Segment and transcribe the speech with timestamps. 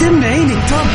[0.00, 0.86] سمعيني التوب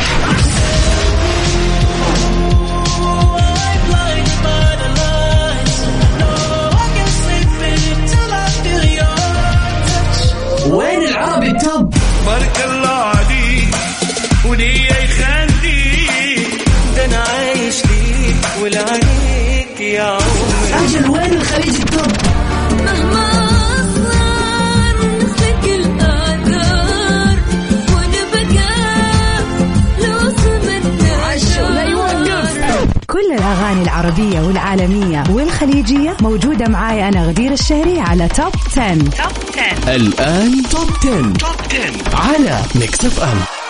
[10.70, 11.94] وين العربي التوب
[12.26, 13.74] بارك الله عليك
[14.46, 16.62] ولي يخليك.
[16.96, 20.84] ده أنا عايش ليك ولعنيك يا عمري.
[20.86, 22.12] أجل وين الخليج التوب
[33.12, 39.96] كل الأغاني العربية والعالمية والخليجية موجودة معاي أنا غدير الشهري على Top 10.
[39.96, 41.32] الآن Top 10.
[41.32, 43.61] Top 10 على Mix FM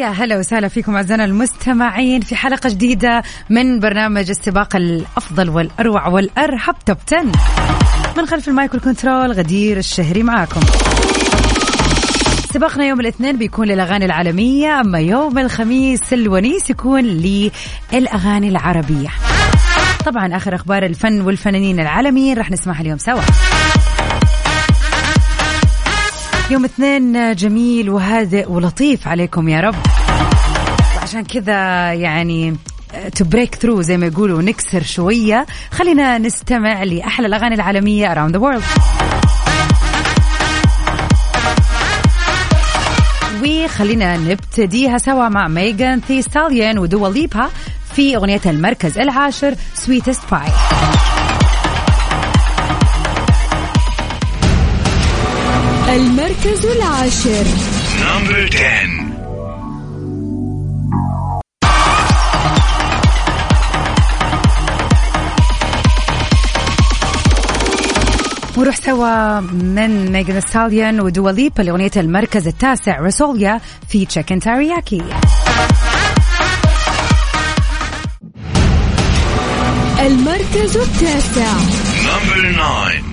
[0.00, 6.74] ويا هلا وسهلا فيكم أعزائنا المستمعين في حلقة جديدة من برنامج السباق الأفضل والأروع والأرهب
[6.86, 7.22] Top 10
[8.16, 10.60] من خلف ال mic وال control غدير الشهري معاكم.
[12.54, 19.08] سباقنا يوم الاثنين بيكون للأغاني العالمية أما يوم الخميس الونيس يكون للأغاني العربية.
[20.06, 23.22] طبعا آخر أخبار الفن والفنانين العالميين راح نسمعها اليوم سوا.
[26.50, 29.74] يوم اثنين جميل وهادئ ولطيف عليكم يا رب.
[30.96, 32.56] وعشان كذا يعني
[33.16, 35.46] to break through زي ما يقولوا نكسر شوية.
[35.70, 38.64] خلينا نستمع لأحلى الأغاني العالمية around the world.
[43.42, 47.36] وخلينا نبتديها سوا مع Megan Thee Stallion و Dua
[47.94, 50.50] في أغنية المركز العاشر Sweetest Pie
[55.90, 57.44] المركز العاشر.
[58.00, 59.10] number 10
[68.56, 75.02] ونروح سوا من Megan Stallion و Dua Lipa لأغنية المركز التاسع Rosalía في Chicken Teriyaki
[80.00, 81.52] المركز التاسع.
[82.06, 83.09] number 9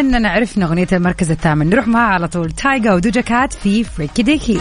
[0.00, 1.70] وكأننا عرفنا أغنية المركز الثامن.
[1.70, 2.50] نروح معها على طول.
[2.50, 4.60] Tyga و Doja Cat في Freaky Deaky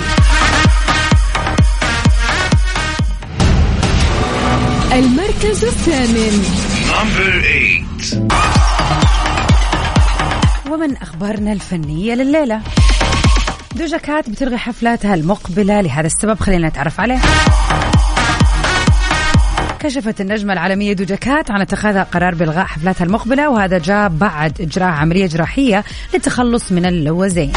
[4.94, 6.44] المركز الثامن.
[6.90, 7.42] number
[8.12, 8.28] 8
[10.72, 12.62] ومن أخبارنا الفنية لليلة.
[13.76, 15.82] دوجا كات بتلغي حفلاتها المقبلة.
[15.82, 17.20] لهذا السبب خلينا نتعرف عليه
[19.80, 24.90] كشفت النجمة العالمية دوجا كات عن اتخاذها قرار بإلغاء حفلاتها المقبلة وهذا جاء بعد إجراء
[24.90, 27.54] عملية جراحية للتخلص من اللوزين.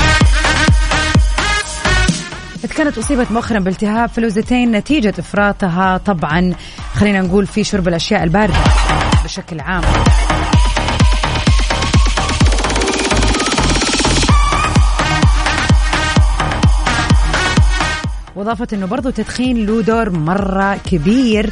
[2.65, 5.97] إذ كانت أصيبت مؤخرا بالتهاب في اللوزتين نتيجة إفراطها.
[5.97, 6.55] طبعا
[6.95, 8.55] خلينا نقول في شرب الأشياء الباردة
[9.25, 9.83] بشكل عام.
[18.37, 21.51] وأضافت أنه برضو التدخين له دور مرة كبير.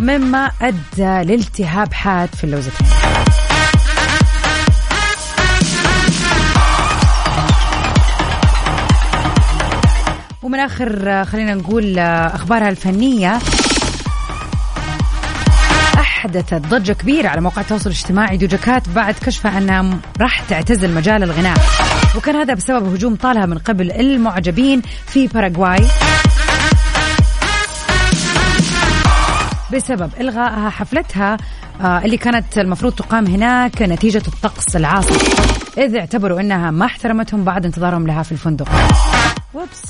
[0.00, 2.86] مما أدى لالتهاب حاد في اللوزتين
[10.42, 13.38] ومن آخر خلينا نقول أخبارها الفنية.
[15.98, 18.36] أحدثت ضجة كبيرة على مواقع التواصل الاجتماعي.
[18.36, 21.58] دوجاكات بعد كشفها أنها راح تعتزل مجال الغناء.
[22.16, 25.86] وكان هذا بسبب هجوم طالها من قبل المعجبين في باراغواي.
[29.72, 31.36] بسبب إلغائها حفلتها
[31.80, 35.78] آه، اللي كانت المفروض تقام هناك نتيجة الطقس العاصف.
[35.78, 38.68] إذ اعتبروا أنها ما احترمتهم بعد انتظارهم لها في الفندق.
[39.54, 39.82] وبس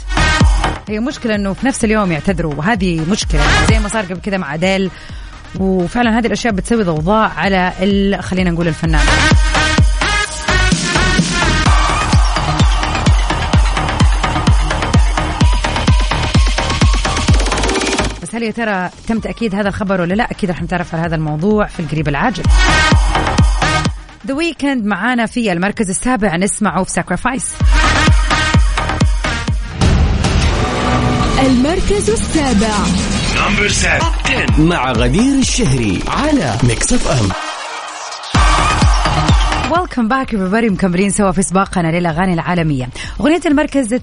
[0.88, 3.42] هي مشكلة أنه في نفس اليوم يعتذروا وهذه مشكلة.
[3.70, 4.90] زي ما صار قبل كده مع أديل.
[5.58, 7.72] وفعلا هذه الأشياء بتسوي ضوضاء على
[8.20, 9.06] خلينا نقول الفنان.
[18.38, 21.66] هل يا ترى تم تأكيد هذا الخبر ولا لا؟ أكيد رح نتعرف على هذا الموضوع
[21.66, 22.42] في القريب العاجل.
[24.26, 26.36] The Weeknd معانا في المركز السابع.
[26.36, 27.54] نسمعه في Sacrifice
[31.38, 32.74] المركز السابع.
[33.36, 34.00] Number 7
[34.58, 37.28] مع غدير الشهري على Mix FM
[39.72, 40.72] welcome back everybody.
[40.72, 42.88] مكملين سوا في سباقنا للأغاني العالمية.
[43.20, 43.94] أغنية المركز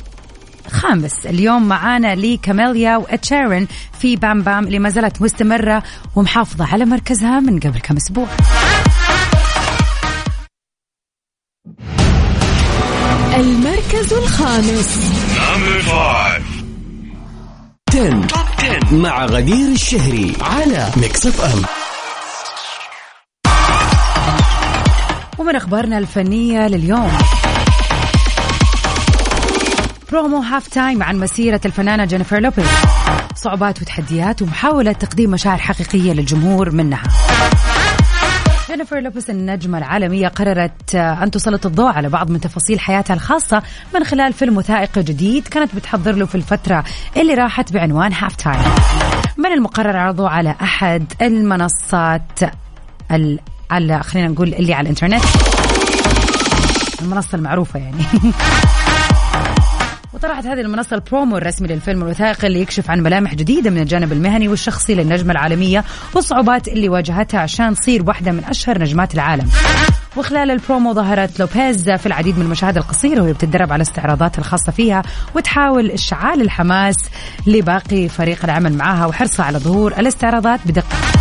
[0.86, 3.68] الخامس اليوم معانا لكاميلا وإد شيرن
[4.00, 5.84] في Bam Bam اللي ما زالت مستمرة
[6.16, 8.28] ومحافظة على مركزها من قبل كم أسبوع
[13.36, 15.00] المركز الخامس
[15.36, 16.42] Number 5.
[17.90, 18.96] 10 Top 10.
[18.96, 21.62] مع غدير الشهري على Mix FM
[25.40, 27.12] ومن أخبارنا الفنية لليوم
[30.12, 32.68] برومو Halftime عن مسيرة الفنانة جينيفر لوبيز.
[33.36, 37.04] صعوبات وتحديات ومحاولة تقديم مشاعر حقيقية للجمهور منها.
[38.68, 43.64] جينيفر لوبيز النجمة العالمية قررت آه، أن تسلط الضوء على بعض من تفاصيل حياتها الخاصة
[43.96, 46.84] من خلال فيلم وثائقي جديد كانت بتحضر له في الفترة
[47.18, 48.62] اللي راحت بعنوان Halftime.
[49.38, 52.40] من المقرر عرضه على أحد المنصات
[53.12, 53.40] ال...
[53.72, 55.24] على خلينا نقول اللي على الإنترنت؟
[57.02, 58.06] المنصة المعروفة يعني.
[60.26, 64.48] وطرحت هذه المنصة البرومو الرسمي للفيلم الوثائقي اللي يكشف عن ملامح جديدة من الجانب المهني
[64.48, 65.84] والشخصي للنجمة العالمية
[66.16, 69.50] والصعوبات اللي واجهتها عشان تصير واحدة من أشهر نجمات العالم.
[70.16, 75.04] وخلال البرومو ظهرت لوبيز في العديد من المشاهد القصيرة وهي بتتدرب على الاستعراضات الخاصة فيها
[75.36, 76.96] وتحاول إشعال الحماس
[77.48, 81.15] لباقي فريق العمل معها وحرصها على ظهور الاستعراضات بدقة.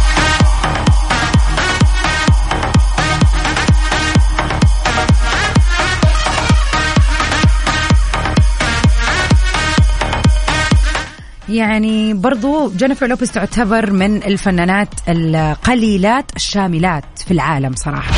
[11.54, 18.12] يعني برضو جينيفر لوبيز تعتبر من الفنانات القليلات الشاملات في العالم صراحة.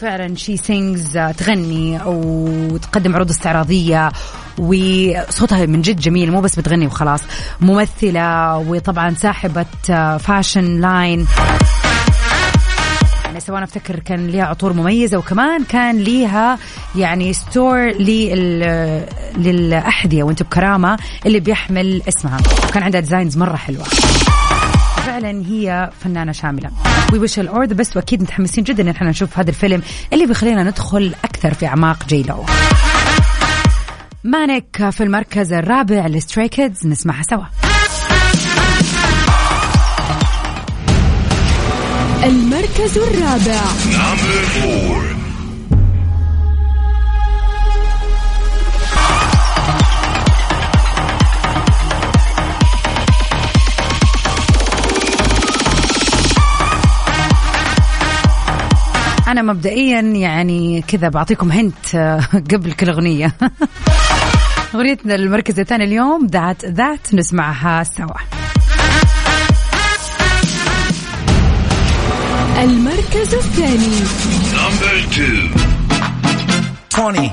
[0.00, 4.12] فعلا she sings تغني وتقدم عروض استعراضية
[4.58, 7.20] وصوتها من جد جميل مو بس بتغني وخلاص.
[7.60, 9.66] ممثلة وطبعا صاحبة
[10.18, 11.26] fashion line
[13.48, 16.58] سواء أفتكر كان ليها عطور مميزة وكمان كان ليها
[16.96, 19.04] يعني store لل
[19.36, 22.38] للأحذية وانت بكرامة اللي بيحمل اسمها.
[22.68, 23.84] وكان عندها designs مرة حلوة.
[25.06, 26.70] فعلا هي فنانة شاملة.
[27.12, 30.26] We wish her all the best وأكيد متحمسين جدا إن إحنا نشوف هذا الفيلم اللي
[30.26, 32.44] بيخلينا ندخل أكثر في أعماق J.Lo.
[34.24, 37.67] Maniac في المركز الرابع ل Stray Kids نسمعها سوا.
[42.28, 43.60] المركز الرابع
[43.92, 45.08] Number 4.
[59.28, 62.20] أنا مبدئيا يعني كذا بعطيكم hint آه،
[62.52, 63.34] قبل كل أغنية
[64.74, 68.47] أغنيتنا المركز الثاني اليوم That That نسمعها سوا
[73.58, 73.98] الثاني
[74.54, 75.50] Number 2.
[76.94, 77.30] 20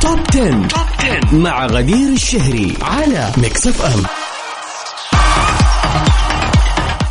[0.00, 0.68] Top 10.
[0.68, 1.34] Top 10.
[1.36, 4.02] مع غدير الشهري على Mix FM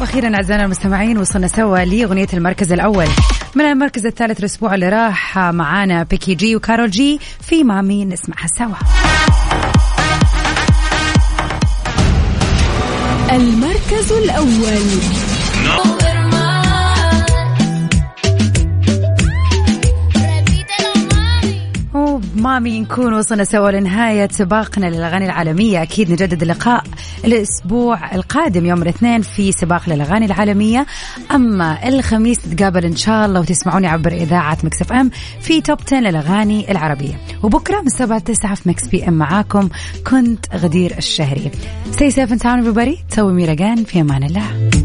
[0.02, 3.08] وأخيرا أعزائنا المستمعين وصلنا سوا لأغنية المركز الأول
[3.56, 8.76] من المركز الثالث الأسبوع اللي راح معانا بيكي جي وكارول جي في مامي نسمعها سوا
[13.32, 14.82] المركز الأول
[22.54, 25.82] ومامي نكون وصلنا سوا لنهاية سباقنا للأغاني العالمية.
[25.82, 26.84] أكيد نجدد اللقاء
[27.26, 30.86] الأسبوع القادم يوم الاثنين في سباق للأغاني العالمية.
[31.32, 35.12] أما الخميس نتقابل إن شاء الله وتسمعوني عبر إذاعة Mix FM
[35.42, 37.20] في Top 10 للأغاني العربية.
[37.44, 39.70] وبكرة من 7 9 في Mix PM معاكم
[40.08, 41.52] كنت غدير الشهري.
[41.92, 43.10] Stay safe and sound everybody.
[43.10, 44.83] تسوي ميرا جان في أمان الله.